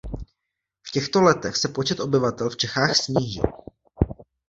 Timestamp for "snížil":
2.95-3.43